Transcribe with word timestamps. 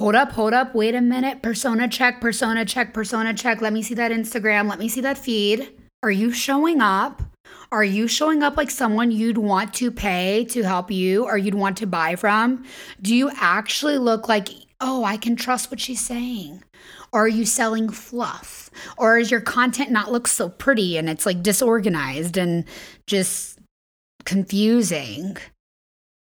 hold 0.00 0.14
up, 0.14 0.32
hold 0.32 0.54
up, 0.54 0.74
wait 0.74 0.94
a 0.94 1.00
minute. 1.02 1.42
Persona 1.42 1.86
check, 1.86 2.22
persona 2.22 2.64
check, 2.64 2.94
persona 2.94 3.34
check. 3.34 3.60
Let 3.60 3.74
me 3.74 3.82
see 3.82 3.92
that 3.96 4.10
Instagram. 4.10 4.66
Let 4.66 4.78
me 4.78 4.88
see 4.88 5.02
that 5.02 5.18
feed. 5.18 5.68
Are 6.02 6.10
you 6.10 6.32
showing 6.32 6.80
up? 6.80 7.20
Are 7.70 7.84
you 7.84 8.08
showing 8.08 8.42
up 8.42 8.56
like 8.56 8.70
someone 8.70 9.10
you'd 9.10 9.36
want 9.36 9.74
to 9.74 9.90
pay 9.90 10.46
to 10.46 10.62
help 10.62 10.90
you 10.90 11.26
or 11.26 11.36
you'd 11.36 11.54
want 11.54 11.76
to 11.78 11.86
buy 11.86 12.16
from? 12.16 12.64
Do 13.02 13.14
you 13.14 13.30
actually 13.36 13.98
look 13.98 14.26
like, 14.26 14.48
oh, 14.80 15.04
I 15.04 15.18
can 15.18 15.36
trust 15.36 15.70
what 15.70 15.80
she's 15.80 16.00
saying? 16.00 16.64
Or 17.12 17.24
are 17.24 17.28
you 17.28 17.44
selling 17.44 17.90
fluff? 17.90 18.70
Or 18.96 19.18
is 19.18 19.30
your 19.30 19.42
content 19.42 19.90
not 19.90 20.10
look 20.10 20.28
so 20.28 20.48
pretty 20.48 20.96
and 20.96 21.10
it's 21.10 21.26
like 21.26 21.42
disorganized 21.42 22.38
and 22.38 22.64
just 23.06 23.58
confusing? 24.24 25.36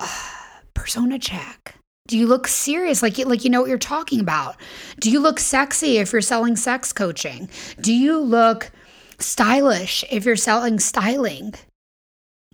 persona 0.74 1.20
check. 1.20 1.76
Do 2.08 2.16
you 2.16 2.26
look 2.26 2.48
serious 2.48 3.02
like 3.02 3.18
you, 3.18 3.26
like 3.26 3.44
you 3.44 3.50
know 3.50 3.60
what 3.60 3.68
you're 3.68 3.78
talking 3.78 4.18
about? 4.18 4.56
Do 4.98 5.10
you 5.10 5.20
look 5.20 5.38
sexy 5.38 5.98
if 5.98 6.10
you're 6.10 6.22
selling 6.22 6.56
sex 6.56 6.90
coaching? 6.90 7.50
Do 7.82 7.92
you 7.92 8.18
look 8.18 8.72
stylish 9.18 10.04
if 10.10 10.24
you're 10.24 10.34
selling 10.34 10.80
styling? 10.80 11.52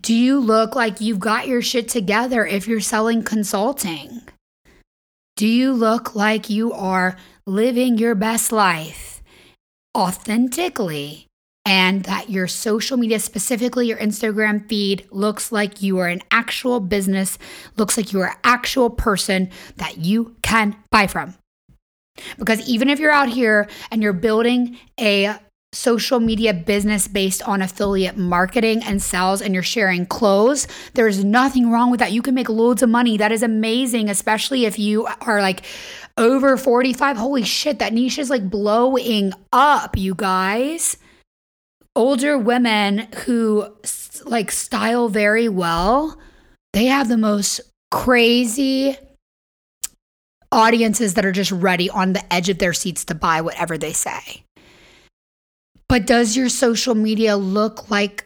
Do 0.01 0.13
you 0.13 0.39
look 0.39 0.75
like 0.75 0.99
you've 0.99 1.19
got 1.19 1.47
your 1.47 1.61
shit 1.61 1.87
together 1.87 2.45
if 2.45 2.67
you're 2.67 2.81
selling 2.81 3.23
consulting? 3.23 4.23
Do 5.37 5.47
you 5.47 5.71
look 5.71 6.15
like 6.15 6.49
you 6.49 6.73
are 6.73 7.15
living 7.45 7.97
your 7.97 8.13
best 8.13 8.51
life 8.51 9.23
authentically 9.95 11.24
and 11.65 12.03
that 12.03 12.29
your 12.29 12.47
social 12.47 12.95
media, 12.95 13.19
specifically 13.19 13.87
your 13.87 13.97
Instagram 13.97 14.67
feed, 14.69 15.07
looks 15.11 15.51
like 15.51 15.81
you 15.81 15.97
are 15.97 16.07
an 16.07 16.21
actual 16.31 16.79
business, 16.79 17.37
looks 17.75 17.97
like 17.97 18.13
you 18.13 18.21
are 18.21 18.27
an 18.27 18.37
actual 18.43 18.89
person 18.89 19.49
that 19.77 19.97
you 19.97 20.35
can 20.43 20.75
buy 20.91 21.07
from. 21.07 21.35
Because 22.37 22.67
even 22.69 22.89
if 22.89 22.99
you're 22.99 23.11
out 23.11 23.29
here 23.29 23.67
and 23.91 24.01
you're 24.01 24.13
building 24.13 24.77
a 24.99 25.35
social 25.73 26.19
media 26.19 26.53
business 26.53 27.07
based 27.07 27.43
on 27.43 27.61
affiliate 27.61 28.15
marketing 28.15 28.81
and 28.83 29.01
sales 29.01 29.41
and 29.41 29.53
you're 29.53 29.63
sharing 29.63 30.05
clothes, 30.05 30.67
there's 30.93 31.25
nothing 31.25 31.69
wrong 31.69 31.91
with 31.91 31.99
that. 31.99 32.13
You 32.13 32.21
can 32.21 32.35
make 32.35 32.47
loads 32.47 32.81
of 32.81 32.89
money. 32.89 33.17
That 33.17 33.31
is 33.31 33.43
amazing, 33.43 34.09
especially 34.09 34.65
if 34.65 34.79
you 34.79 35.07
are 35.21 35.41
like 35.41 35.65
over 36.17 36.55
45. 36.55 37.17
Holy 37.17 37.43
shit, 37.43 37.79
that 37.79 37.91
niche 37.91 38.19
is 38.19 38.29
like 38.29 38.49
blowing 38.49 39.33
up, 39.51 39.97
you 39.97 40.15
guys. 40.15 40.97
Older 41.95 42.37
women 42.37 43.07
who 43.25 43.67
like 44.25 44.51
style 44.51 45.07
very 45.07 45.47
well, 45.47 46.19
they 46.73 46.85
have 46.85 47.07
the 47.07 47.17
most 47.17 47.61
crazy 47.91 48.97
audiences 50.51 51.13
that 51.13 51.25
are 51.25 51.31
just 51.31 51.51
ready 51.51 51.89
on 51.89 52.13
the 52.13 52.33
edge 52.33 52.49
of 52.49 52.57
their 52.57 52.73
seats 52.73 53.05
to 53.05 53.15
buy 53.15 53.41
whatever 53.41 53.77
they 53.77 53.93
say. 53.93 54.43
But 55.87 56.05
does 56.05 56.35
your 56.35 56.49
social 56.49 56.95
media 56.95 57.37
look 57.37 57.89
like 57.89 58.25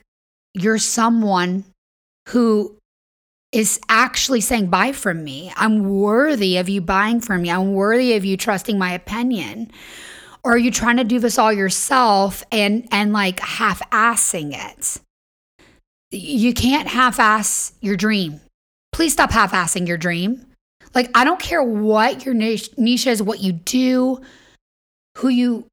you're 0.54 0.78
someone 0.78 1.66
who 2.30 2.76
is 3.52 3.80
actually 3.90 4.42
saying, 4.42 4.68
buy 4.68 4.92
from 4.92 5.24
me? 5.24 5.52
I'm 5.56 6.00
worthy 6.00 6.58
of 6.58 6.70
you 6.70 6.82
buying 6.82 7.20
from 7.20 7.42
me. 7.42 7.52
I'm 7.52 7.74
worthy 7.74 8.14
of 8.16 8.26
you 8.26 8.38
trusting 8.38 8.78
my 8.78 8.94
opinion. 8.94 9.72
Or 10.50 10.54
are 10.54 10.58
you 10.58 10.72
trying 10.72 10.98
to 10.98 11.04
do 11.04 11.20
this 11.20 11.38
all 11.38 11.54
yourself 11.54 12.44
and 12.52 12.88
and 12.92 13.14
like 13.14 13.40
half-assing 13.40 14.52
it? 14.56 15.00
You 16.10 16.56
can't 16.56 16.88
half-ass 16.88 17.74
your 17.82 17.96
dream. 17.96 18.42
Please 18.92 19.14
stop 19.14 19.30
half-assing 19.30 19.88
your 19.88 20.00
dream. 20.00 20.44
Like 20.96 21.12
I 21.14 21.24
don't 21.24 21.40
care 21.40 21.62
what 21.62 22.26
your 22.26 22.34
niche, 22.34 22.72
niche 22.80 23.06
is, 23.06 23.22
what 23.22 23.42
you 23.42 23.52
do, 23.52 24.22
who 25.20 25.28
you 25.28 25.68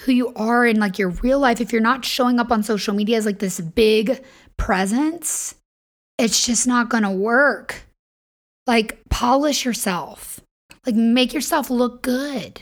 who 0.00 0.10
you 0.10 0.34
are 0.34 0.66
in 0.66 0.80
like 0.80 0.98
your 0.98 1.10
real 1.10 1.38
life, 1.38 1.60
if 1.60 1.72
you're 1.72 1.80
not 1.80 2.04
showing 2.04 2.40
up 2.40 2.50
on 2.50 2.64
social 2.64 2.92
media 2.92 3.18
as 3.18 3.24
like 3.24 3.38
this 3.38 3.60
big 3.60 4.20
presence, 4.56 5.54
it's 6.18 6.44
just 6.44 6.66
not 6.66 6.90
to 7.04 7.10
work. 7.10 7.84
Like 8.66 8.98
polish 9.10 9.64
yourself. 9.64 10.40
Like 10.84 10.96
make 10.96 11.32
yourself 11.32 11.70
look 11.70 12.02
good. 12.02 12.60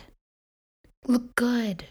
Look 1.06 1.34
good. 1.34 1.84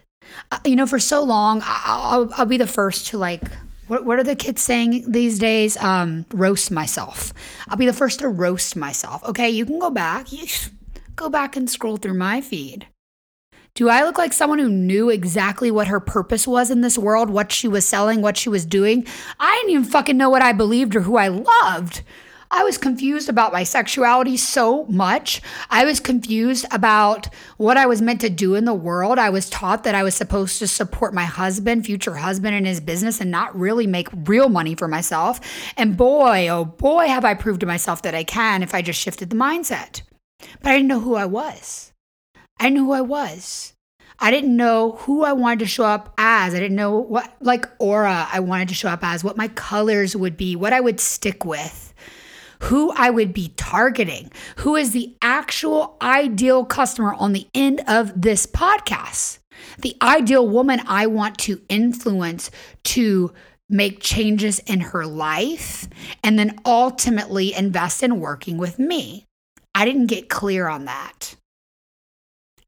Uh, 0.52 0.60
you 0.66 0.76
know, 0.76 0.88
for 0.88 1.00
so 1.00 1.24
long, 1.24 1.62
I'll, 1.66 2.30
I'll 2.36 2.46
be 2.46 2.58
the 2.58 2.68
first 2.68 3.08
to 3.08 3.18
like 3.18 3.44
what, 3.92 4.06
what 4.06 4.20
are 4.20 4.24
the 4.24 4.38
kids 4.38 4.62
saying 4.62 5.12
these 5.12 5.38
days? 5.38 5.76
Um, 5.76 6.26
roast 6.34 6.72
myself. 6.72 7.34
I'll 7.68 7.76
be 7.76 7.86
the 7.86 7.92
first 7.92 8.20
to 8.20 8.30
roast 8.30 8.78
myself. 8.78 9.22
Okay, 9.26 9.50
you 9.50 9.66
can 9.66 9.80
go 9.80 9.90
back. 9.90 10.32
You 10.32 10.48
go 11.18 11.28
back 11.28 11.58
and 11.58 11.70
scroll 11.70 11.98
through 11.98 12.14
my 12.14 12.40
feed. 12.40 12.88
Do 13.74 13.90
I 13.90 14.04
look 14.04 14.18
like 14.18 14.32
someone 14.32 14.60
who 14.60 14.70
knew 14.70 15.10
exactly 15.10 15.72
what 15.72 15.88
her 15.88 16.00
purpose 16.00 16.48
was 16.48 16.72
in 16.72 16.80
this 16.80 16.98
world, 16.98 17.30
what 17.30 17.52
she 17.52 17.68
was 17.68 17.86
selling, 17.86 18.22
what 18.22 18.38
she 18.38 18.48
was 18.48 18.66
doing? 18.66 19.06
I 19.40 19.56
didn't 19.58 19.72
even 19.72 19.84
fucking 19.84 20.16
know 20.16 20.30
what 20.30 20.42
I 20.42 20.54
believed 20.54 20.96
or 20.96 21.02
who 21.02 21.18
I 21.18 21.28
loved. 21.28 22.02
I 22.54 22.64
was 22.64 22.78
confused 22.78 23.30
about 23.30 23.54
my 23.54 23.64
sexuality 23.64 24.36
so 24.36 24.86
much. 24.88 25.42
I 25.70 25.86
was 25.86 26.02
confused 26.02 26.66
about 26.70 27.34
what 27.56 27.78
I 27.78 27.86
was 27.86 28.02
meant 28.02 28.20
to 28.22 28.30
do 28.30 28.56
in 28.56 28.66
the 28.66 28.74
world. 28.74 29.18
I 29.18 29.30
was 29.30 29.50
taught 29.50 29.86
that 29.86 29.96
I 29.96 30.04
was 30.04 30.16
supposed 30.16 30.60
to 30.60 30.68
support 30.68 31.14
my 31.14 31.24
husband, 31.24 31.86
future 31.86 32.16
husband, 32.16 32.54
in 32.56 32.66
his 32.66 32.82
business 32.82 33.22
and 33.22 33.32
not 33.32 33.58
really 33.58 33.88
make 33.88 34.10
real 34.26 34.50
money 34.50 34.76
for 34.76 34.90
myself. 34.90 35.40
And 35.78 35.96
boy, 35.96 36.50
oh 36.50 36.66
boy, 36.66 37.08
have 37.08 37.24
I 37.24 37.36
proved 37.36 37.62
to 37.62 37.66
myself 37.66 38.02
that 38.02 38.16
I 38.16 38.26
can 38.26 38.64
if 38.64 38.76
I 38.76 38.82
just 38.82 39.00
shifted 39.00 39.30
the 39.30 39.38
mindset. 39.38 40.02
But 40.62 40.72
I 40.72 40.76
didn't 40.76 40.90
know 40.90 41.00
who 41.00 41.16
I 41.16 41.26
was. 41.26 41.94
I 42.60 42.70
knew 42.70 42.86
who 42.86 42.92
I 42.92 43.02
was. 43.02 43.74
I 44.20 44.30
didn't 44.30 44.56
know 44.56 44.92
who 45.00 45.24
I 45.24 45.32
wanted 45.32 45.60
to 45.60 45.66
show 45.68 45.86
up 45.86 46.14
as. 46.18 46.54
I 46.54 46.60
didn't 46.60 46.76
know 46.76 46.98
what 46.98 47.34
like 47.40 47.66
aura 47.80 48.28
I 48.32 48.42
wanted 48.42 48.68
to 48.68 48.76
show 48.76 48.90
up 48.90 49.04
as, 49.04 49.24
what 49.24 49.38
my 49.38 49.48
colors 49.48 50.18
would 50.18 50.36
be, 50.36 50.56
what 50.58 50.74
I 50.74 50.82
would 50.82 51.00
stick 51.00 51.46
with, 51.46 51.94
who 52.62 52.92
I 52.92 53.10
would 53.10 53.34
be 53.34 53.54
targeting, 53.58 54.32
who 54.58 54.76
is 54.76 54.92
the 54.92 55.16
actual 55.22 55.98
ideal 56.02 56.64
customer 56.66 57.14
on 57.14 57.34
the 57.34 57.48
end 57.54 57.82
of 57.88 58.20
this 58.20 58.46
podcast. 58.46 59.40
The 59.80 59.96
ideal 60.02 60.48
woman 60.48 60.82
I 60.88 61.08
want 61.08 61.38
to 61.40 61.62
influence 61.70 62.52
to 62.86 63.34
make 63.70 64.02
changes 64.02 64.60
in 64.60 64.82
her 64.82 65.06
life 65.06 65.88
and 66.24 66.38
then 66.38 66.60
ultimately 66.66 67.54
invest 67.54 68.04
in 68.04 68.20
working 68.20 68.58
with 68.58 68.78
me. 68.78 69.26
I 69.74 69.86
didn't 69.86 70.08
get 70.08 70.30
clear 70.30 70.68
on 70.68 70.86
that. 70.86 71.36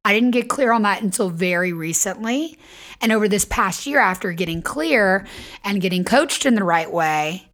I 0.05 0.13
didn't 0.13 0.31
get 0.31 0.49
clear 0.49 0.71
on 0.71 0.81
that 0.81 1.01
until 1.01 1.29
very 1.29 1.71
recently. 1.71 2.57
And 2.99 3.11
over 3.11 3.27
this 3.27 3.45
past 3.45 3.85
year, 3.85 3.99
after 3.99 4.31
getting 4.33 4.61
clear 4.61 5.25
and 5.63 5.81
getting 5.81 6.03
coached 6.03 6.45
in 6.45 6.55
the 6.55 6.63
right 6.63 6.91
way, 6.91 7.49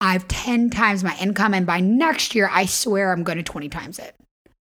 I've 0.00 0.26
10 0.28 0.70
times 0.70 1.04
my 1.04 1.16
income. 1.18 1.54
And 1.54 1.66
by 1.66 1.80
next 1.80 2.34
year, 2.34 2.48
I 2.50 2.66
swear 2.66 3.12
I'm 3.12 3.24
going 3.24 3.38
to 3.38 3.44
20 3.44 3.68
times 3.68 3.98
it. 3.98 4.14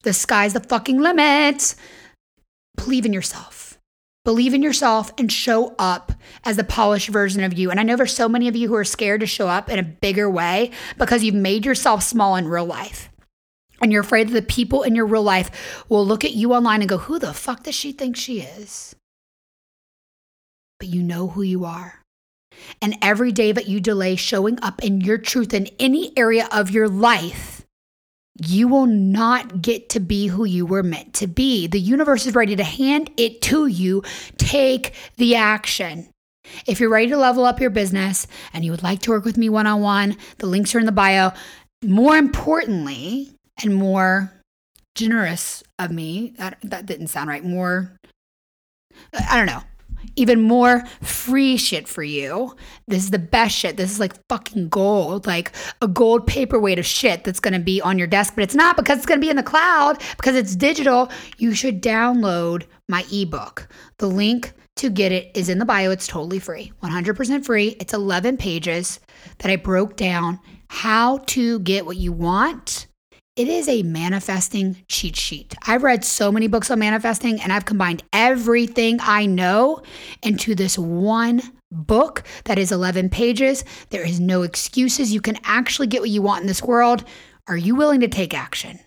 The 0.03 0.13
sky's 0.13 0.53
the 0.53 0.59
fucking 0.59 0.99
limit. 0.99 1.75
Believe 2.75 3.05
in 3.05 3.13
yourself. 3.13 3.79
Believe 4.25 4.53
in 4.53 4.61
yourself 4.61 5.11
and 5.17 5.31
show 5.31 5.75
up 5.79 6.11
as 6.43 6.57
the 6.57 6.63
polished 6.63 7.09
version 7.09 7.43
of 7.43 7.57
you. 7.57 7.71
And 7.71 7.79
I 7.79 7.83
know 7.83 7.95
there's 7.95 8.13
so 8.13 8.29
many 8.29 8.47
of 8.47 8.55
you 8.55 8.67
who 8.67 8.75
are 8.75 8.83
scared 8.83 9.21
to 9.21 9.27
show 9.27 9.47
up 9.47 9.69
in 9.69 9.79
a 9.79 9.83
bigger 9.83 10.29
way 10.29 10.71
because 10.97 11.23
you've 11.23 11.35
made 11.35 11.65
yourself 11.65 12.03
small 12.03 12.35
in 12.35 12.47
real 12.47 12.65
life 12.65 13.09
and 13.81 13.91
you're 13.91 14.01
afraid 14.01 14.29
that 14.29 14.33
the 14.33 14.41
people 14.41 14.83
in 14.83 14.95
your 14.95 15.05
real 15.05 15.23
life 15.23 15.85
will 15.89 16.05
look 16.05 16.25
at 16.25 16.33
you 16.33 16.53
online 16.53 16.81
and 16.81 16.89
go, 16.89 16.97
Who 16.97 17.19
the 17.19 17.33
fuck 17.33 17.63
does 17.63 17.75
she 17.75 17.91
think 17.91 18.15
she 18.15 18.41
is? 18.41 18.95
But 20.79 20.89
you 20.89 21.03
know 21.03 21.27
who 21.27 21.41
you 21.41 21.65
are. 21.65 21.98
And 22.81 22.97
every 23.01 23.31
day 23.31 23.51
that 23.51 23.67
you 23.67 23.79
delay 23.79 24.15
showing 24.15 24.59
up 24.61 24.83
in 24.83 25.01
your 25.01 25.17
truth 25.17 25.53
in 25.53 25.67
any 25.79 26.17
area 26.17 26.47
of 26.51 26.71
your 26.71 26.87
life, 26.87 27.65
you 28.41 28.67
will 28.67 28.85
not 28.85 29.61
get 29.61 29.89
to 29.89 29.99
be 29.99 30.27
who 30.27 30.45
you 30.45 30.65
were 30.65 30.83
meant 30.83 31.13
to 31.15 31.27
be. 31.27 31.67
The 31.67 31.79
universe 31.79 32.25
is 32.25 32.35
ready 32.35 32.55
to 32.55 32.63
hand 32.63 33.11
it 33.17 33.41
to 33.43 33.67
you. 33.67 34.03
Take 34.37 34.93
the 35.17 35.35
action. 35.35 36.09
If 36.65 36.79
you're 36.79 36.89
ready 36.89 37.07
to 37.07 37.17
level 37.17 37.45
up 37.45 37.59
your 37.59 37.69
business 37.69 38.25
and 38.53 38.63
you 38.63 38.71
would 38.71 38.83
like 38.83 39.01
to 39.01 39.11
work 39.11 39.25
with 39.25 39.37
me 39.37 39.49
one 39.49 39.67
on 39.67 39.81
one, 39.81 40.17
the 40.37 40.47
links 40.47 40.73
are 40.73 40.79
in 40.79 40.85
the 40.85 40.91
bio. 40.91 41.31
More 41.83 42.15
importantly, 42.15 43.33
and 43.63 43.75
more 43.75 44.31
generous 44.95 45.63
of 45.77 45.91
me. 45.91 46.33
That, 46.37 46.57
that 46.63 46.85
didn't 46.85 47.07
sound 47.07 47.29
right. 47.29 47.43
More, 47.43 47.91
I 49.13 49.37
don't 49.37 49.45
know. 49.45 49.63
Even 50.15 50.41
more 50.41 50.83
free 51.01 51.55
shit 51.55 51.87
for 51.87 52.03
you. 52.03 52.55
This 52.87 53.03
is 53.03 53.11
the 53.11 53.19
best 53.19 53.55
shit. 53.55 53.77
This 53.77 53.91
is 53.91 53.99
like 53.99 54.27
fucking 54.27 54.69
gold, 54.69 55.25
like 55.25 55.53
a 55.81 55.87
gold 55.87 56.27
paperweight 56.27 56.79
of 56.79 56.85
shit 56.85 57.23
that's 57.23 57.39
gonna 57.39 57.59
be 57.59 57.81
on 57.81 57.97
your 57.97 58.07
desk, 58.07 58.33
but 58.35 58.43
it's 58.43 58.55
not 58.55 58.75
because 58.75 58.97
it's 58.97 59.05
gonna 59.05 59.21
be 59.21 59.29
in 59.29 59.35
the 59.35 59.43
cloud, 59.43 60.01
because 60.17 60.35
it's 60.35 60.55
digital. 60.55 61.09
You 61.37 61.53
should 61.53 61.81
download 61.81 62.65
my 62.87 63.05
ebook. 63.11 63.67
The 63.97 64.07
link 64.07 64.53
to 64.77 64.89
get 64.89 65.11
it 65.11 65.31
is 65.35 65.49
in 65.49 65.59
the 65.59 65.65
bio. 65.65 65.91
It's 65.91 66.07
totally 66.07 66.39
free, 66.39 66.71
100% 66.81 67.45
free. 67.45 67.75
It's 67.79 67.93
11 67.93 68.37
pages 68.37 68.99
that 69.39 69.51
I 69.51 69.55
broke 69.55 69.95
down 69.95 70.39
how 70.67 71.19
to 71.27 71.59
get 71.59 71.85
what 71.85 71.97
you 71.97 72.11
want 72.11 72.87
it 73.39 73.47
is 73.47 73.69
a 73.69 73.83
manifesting 73.83 74.75
cheat 74.89 75.15
sheet. 75.15 75.55
I've 75.65 75.83
read 75.83 76.03
so 76.03 76.29
many 76.29 76.47
books 76.47 76.69
on 76.69 76.79
manifesting 76.79 77.39
and 77.39 77.53
I've 77.53 77.63
combined 77.63 78.03
everything 78.11 78.99
I 79.01 79.27
know 79.27 79.81
into 80.21 80.55
this 80.55 80.77
one 80.77 81.41
book 81.71 82.23
that 82.43 82.59
is 82.59 82.73
11 82.73 83.09
pages. 83.09 83.63
There 83.91 84.05
is 84.05 84.19
no 84.19 84.41
excuses. 84.41 85.13
You 85.13 85.21
can 85.21 85.37
actually 85.45 85.87
get 85.87 86.01
what 86.01 86.09
you 86.09 86.21
want 86.21 86.41
in 86.41 86.47
this 86.47 86.61
world. 86.61 87.05
Are 87.47 87.55
you 87.55 87.75
willing 87.75 88.01
to 88.01 88.09
take 88.09 88.33
action? 88.33 88.77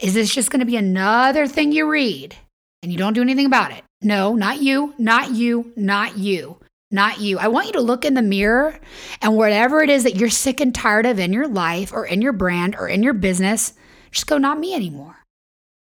Is 0.00 0.12
this 0.12 0.34
just 0.34 0.50
going 0.50 0.60
to 0.60 0.66
be 0.66 0.76
another 0.76 1.46
thing 1.46 1.72
you 1.72 1.90
read 1.90 2.36
and 2.82 2.92
you 2.92 2.98
don't 2.98 3.14
do 3.14 3.22
anything 3.22 3.46
about 3.46 3.72
it? 3.72 3.82
No, 4.02 4.34
not 4.34 4.60
you, 4.60 4.92
not 4.98 5.30
you, 5.30 5.72
not 5.76 6.18
you 6.18 6.58
not 6.90 7.20
you. 7.20 7.38
I 7.38 7.48
want 7.48 7.66
you 7.66 7.72
to 7.74 7.80
look 7.80 8.04
in 8.04 8.14
the 8.14 8.22
mirror 8.22 8.78
and 9.20 9.36
whatever 9.36 9.82
it 9.82 9.90
is 9.90 10.04
that 10.04 10.16
you're 10.16 10.30
sick 10.30 10.60
and 10.60 10.74
tired 10.74 11.06
of 11.06 11.18
in 11.18 11.32
your 11.32 11.48
life 11.48 11.92
or 11.92 12.06
in 12.06 12.22
your 12.22 12.32
brand 12.32 12.76
or 12.76 12.88
in 12.88 13.02
your 13.02 13.14
business, 13.14 13.74
just 14.10 14.26
go, 14.26 14.38
not 14.38 14.60
me 14.60 14.74
anymore. 14.74 15.25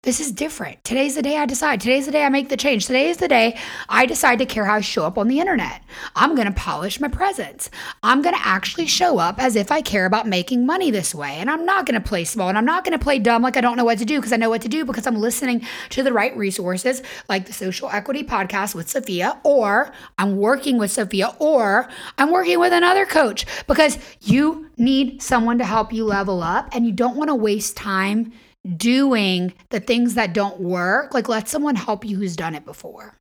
This 0.04 0.20
is 0.20 0.32
different. 0.32 0.84
Today's 0.84 1.14
the 1.14 1.22
day 1.22 1.38
I 1.38 1.46
decide. 1.46 1.80
Today's 1.80 2.08
the 2.08 2.12
day 2.12 2.24
I 2.26 2.30
make 2.30 2.50
the 2.50 2.58
change. 2.58 2.88
Today 2.88 3.12
is 3.12 3.18
the 3.18 3.28
day 3.28 3.56
I 3.88 4.08
decide 4.08 4.40
to 4.40 4.48
care 4.48 4.66
how 4.66 4.78
I 4.78 4.82
show 4.82 5.06
up 5.06 5.16
on 5.16 5.28
the 5.28 5.40
internet. 5.40 5.84
I'm 6.16 6.34
going 6.34 6.48
to 6.48 6.60
polish 6.60 7.00
my 7.00 7.08
presence. 7.08 7.70
I'm 8.02 8.24
going 8.24 8.34
to 8.34 8.42
actually 8.44 8.88
show 8.88 9.20
up 9.20 9.40
as 9.40 9.56
if 9.56 9.72
I 9.72 9.84
care 9.84 10.08
about 10.08 10.28
making 10.28 10.66
money 10.66 10.90
this 10.90 11.14
way. 11.14 11.36
And 11.36 11.52
I'm 11.52 11.68
not 11.68 11.86
going 11.86 12.02
to 12.02 12.08
play 12.08 12.24
small 12.24 12.50
and 12.50 12.58
I'm 12.58 12.66
not 12.66 12.84
going 12.84 12.98
to 12.98 13.04
play 13.04 13.20
dumb 13.20 13.44
like 13.44 13.58
I 13.58 13.62
don't 13.62 13.78
know 13.78 13.86
what 13.86 14.00
to 14.00 14.06
do 14.06 14.18
because 14.18 14.34
I 14.34 14.38
know 14.38 14.50
what 14.50 14.64
to 14.64 14.70
do 14.70 14.86
because 14.86 15.06
I'm 15.06 15.18
listening 15.18 15.68
to 15.90 16.02
the 16.02 16.12
right 16.12 16.36
resources 16.36 17.04
like 17.30 17.46
the 17.46 17.54
Social 17.54 17.88
Equity 17.92 18.24
Podcast 18.24 18.74
with 18.74 18.90
Sophia, 18.90 19.40
or 19.44 19.92
I'm 20.18 20.38
working 20.38 20.80
with 20.80 20.90
Sophia, 20.90 21.36
or 21.38 21.88
I'm 22.18 22.32
working 22.32 22.60
with 22.60 22.74
another 22.74 23.06
coach 23.06 23.46
because 23.68 24.00
you 24.20 24.68
need 24.78 25.22
someone 25.22 25.60
to 25.60 25.64
help 25.64 25.94
you 25.94 26.06
level 26.06 26.42
up 26.42 26.70
and 26.74 26.88
you 26.88 26.92
don't 26.92 27.18
want 27.18 27.28
to 27.28 27.36
waste 27.36 27.78
time 27.78 28.34
doing 28.78 29.54
the 29.70 29.80
things 29.80 30.14
that 30.14 30.34
don't 30.34 30.60
work, 30.60 31.14
like 31.14 31.28
let 31.28 31.50
someone 31.50 31.76
help 31.76 32.06
you 32.06 32.18
who's 32.18 32.36
done 32.36 32.56
it 32.56 32.66
before. 32.66 33.18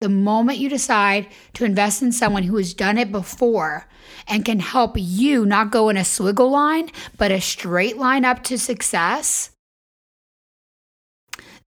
The 0.00 0.08
moment 0.08 0.58
you 0.58 0.70
decide 0.70 1.28
to 1.54 1.64
invest 1.64 2.00
in 2.00 2.10
someone 2.10 2.44
who 2.44 2.56
has 2.56 2.72
done 2.72 2.96
it 2.96 3.12
before 3.12 3.86
and 4.26 4.44
can 4.44 4.58
help 4.58 4.94
you 4.96 5.44
not 5.44 5.70
go 5.70 5.90
in 5.90 5.98
a 5.98 6.00
swiggle 6.00 6.50
line, 6.50 6.90
but 7.18 7.30
a 7.30 7.40
straight 7.40 7.98
line 7.98 8.24
up 8.24 8.42
to 8.44 8.58
success, 8.58 9.50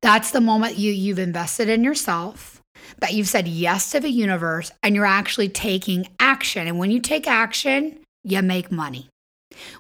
that's 0.02 0.32
the 0.32 0.42
moment 0.42 0.78
you, 0.78 0.92
you've 0.92 1.20
invested 1.20 1.70
in 1.70 1.84
yourself, 1.84 2.60
that 2.98 3.14
you've 3.14 3.30
said 3.30 3.48
yes 3.48 3.92
to 3.92 4.00
the 4.00 4.10
universe, 4.10 4.72
and 4.82 4.96
you're 4.96 5.06
actually 5.06 5.48
taking 5.48 6.10
action. 6.20 6.68
And 6.68 6.80
when 6.80 6.92
you 6.92 7.00
take 7.00 7.28
action, 7.28 8.00
you 8.24 8.42
make 8.42 8.72
money. 8.72 9.10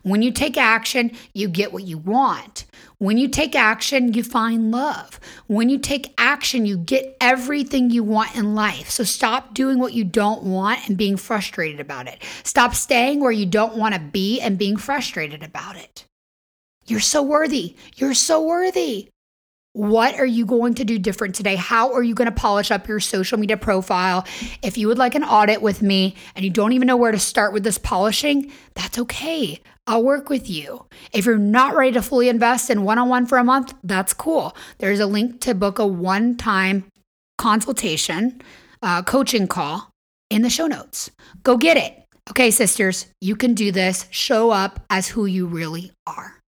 When 0.02 0.22
you 0.22 0.32
take 0.32 0.58
action, 0.58 1.12
you 1.34 1.48
get 1.48 1.74
what 1.74 1.84
you 1.84 1.98
want. 1.98 2.66
When 2.98 3.18
you 3.18 3.28
take 3.28 3.56
action, 3.56 4.14
you 4.14 4.24
find 4.24 4.72
love. 4.72 5.20
When 5.48 5.70
you 5.70 5.78
take 5.78 6.14
action, 6.18 6.66
you 6.66 6.78
get 6.78 7.18
everything 7.20 7.90
you 7.90 8.04
want 8.04 8.36
in 8.36 8.56
life. 8.56 8.90
So 8.90 9.04
stop 9.04 9.54
doing 9.54 9.80
what 9.80 9.94
you 9.94 10.04
don't 10.04 10.44
want 10.44 10.88
and 10.88 10.98
being 10.98 11.18
frustrated 11.18 11.80
about 11.80 12.08
it. 12.08 12.24
Stop 12.44 12.76
staying 12.76 13.20
where 13.20 13.32
you 13.32 13.46
don't 13.46 13.76
want 13.76 13.94
to 13.94 14.00
be 14.00 14.40
and 14.40 14.58
being 14.58 14.78
frustrated 14.78 15.44
about 15.44 15.76
it. 15.76 16.06
You're 16.86 17.00
so 17.00 17.22
worthy. 17.22 17.76
You're 17.96 18.14
so 18.14 18.42
worthy. 18.42 19.10
What 19.74 20.20
are 20.20 20.26
you 20.26 20.46
going 20.46 20.76
to 20.76 20.86
do 20.86 21.00
different 21.00 21.34
today? 21.34 21.56
How 21.56 21.94
are 21.94 22.04
you 22.04 22.14
going 22.14 22.30
to 22.30 22.32
polish 22.32 22.70
up 22.70 22.88
your 22.88 23.00
social 23.00 23.40
media 23.40 23.58
profile? 23.58 24.24
If 24.62 24.78
you 24.78 24.88
would 24.88 25.00
like 25.00 25.16
an 25.16 25.24
audit 25.24 25.64
with 25.64 25.82
me 25.82 26.16
and 26.36 26.46
you 26.46 26.52
don't 26.52 26.74
even 26.74 26.86
know 26.86 26.96
where 26.96 27.12
to 27.12 27.18
start 27.18 27.54
with 27.54 27.64
this 27.64 27.80
polishing, 27.80 28.52
that's 28.76 29.00
okay. 29.00 29.62
I'll 29.88 30.04
work 30.04 30.30
with 30.30 30.48
you. 30.48 30.86
If 31.12 31.26
you're 31.26 31.40
not 31.40 31.76
ready 31.76 31.92
to 31.94 32.04
fully 32.04 32.30
invest 32.30 32.70
in 32.70 32.84
one 32.84 33.00
on 33.00 33.10
one 33.10 33.26
for 33.26 33.40
a 33.40 33.44
month, 33.44 33.74
that's 33.84 34.14
cool. 34.14 34.56
There's 34.78 35.00
a 35.00 35.08
link 35.08 35.42
to 35.42 35.56
book 35.56 35.80
a 35.80 35.88
one 35.88 36.38
time 36.38 36.86
consultation, 37.40 38.44
uh, 38.84 39.02
coaching 39.02 39.48
call 39.48 39.90
in 40.30 40.44
the 40.44 40.52
show 40.52 40.68
notes. 40.68 41.10
Go 41.42 41.58
get 41.58 41.78
it. 41.78 42.00
Okay, 42.30 42.52
sisters, 42.52 43.08
you 43.22 43.36
can 43.36 43.56
do 43.56 43.72
this. 43.72 44.06
Show 44.12 44.52
up 44.52 44.86
as 44.92 45.08
who 45.08 45.26
you 45.26 45.48
really 45.48 45.92
are. 46.06 46.43